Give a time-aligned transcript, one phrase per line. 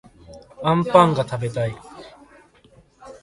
[0.63, 1.75] あんぱんがたべたい